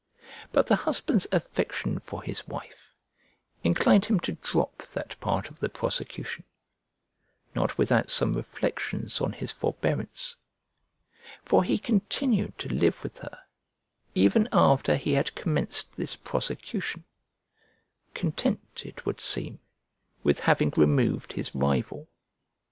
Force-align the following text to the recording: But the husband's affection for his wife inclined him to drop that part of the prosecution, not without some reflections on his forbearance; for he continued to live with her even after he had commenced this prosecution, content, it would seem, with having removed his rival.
But 0.51 0.65
the 0.65 0.75
husband's 0.77 1.27
affection 1.31 1.99
for 1.99 2.23
his 2.23 2.47
wife 2.47 2.95
inclined 3.63 4.05
him 4.05 4.19
to 4.21 4.31
drop 4.31 4.79
that 4.81 5.15
part 5.19 5.51
of 5.51 5.59
the 5.59 5.69
prosecution, 5.69 6.43
not 7.53 7.77
without 7.77 8.09
some 8.09 8.33
reflections 8.33 9.21
on 9.21 9.31
his 9.31 9.51
forbearance; 9.51 10.37
for 11.45 11.63
he 11.63 11.77
continued 11.77 12.57
to 12.57 12.69
live 12.73 13.03
with 13.03 13.19
her 13.19 13.41
even 14.15 14.49
after 14.51 14.95
he 14.95 15.13
had 15.13 15.35
commenced 15.35 15.95
this 15.95 16.15
prosecution, 16.15 17.03
content, 18.15 18.81
it 18.83 19.05
would 19.05 19.21
seem, 19.21 19.59
with 20.23 20.39
having 20.39 20.73
removed 20.75 21.33
his 21.33 21.53
rival. 21.53 22.09